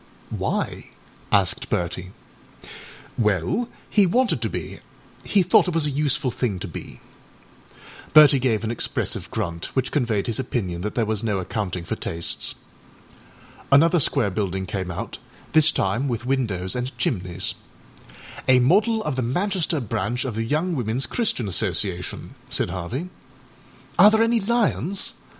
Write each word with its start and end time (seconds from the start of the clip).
â 0.33 0.39
âWhy?â 0.39 0.85
asked 1.31 1.69
Bertie. 1.69 2.11
âWell, 3.21 3.67
he 3.87 4.07
wanted 4.07 4.41
to 4.41 4.49
be; 4.49 4.79
he 5.25 5.43
thought 5.43 5.67
it 5.67 5.75
was 5.75 5.85
a 5.85 5.91
useful 5.91 6.31
thing 6.31 6.57
to 6.57 6.67
be.â 6.67 7.79
Bertie 8.11 8.39
gave 8.39 8.63
an 8.63 8.71
expressive 8.71 9.29
grunt, 9.29 9.65
which 9.75 9.91
conveyed 9.91 10.25
his 10.25 10.39
opinion 10.39 10.81
that 10.81 10.95
there 10.95 11.05
was 11.05 11.23
no 11.23 11.37
accounting 11.37 11.83
for 11.83 11.95
tastes. 11.95 12.55
Another 13.71 13.99
square 13.99 14.31
building 14.31 14.65
came 14.65 14.89
out, 14.89 15.19
this 15.51 15.71
time 15.71 16.07
with 16.07 16.25
windows 16.25 16.75
and 16.75 16.97
chimneys. 16.97 17.53
âA 18.49 18.59
model 18.59 19.03
of 19.03 19.15
the 19.15 19.21
Manchester 19.21 19.79
branch 19.79 20.25
of 20.25 20.33
the 20.33 20.43
Young 20.45 20.75
Womenâs 20.75 21.07
Christian 21.07 21.47
Association,â 21.47 22.29
said 22.49 22.71
Harvey. 22.71 23.09
âAre 23.99 24.09
there 24.11 24.23
any 24.23 24.39
lions? 24.39 25.13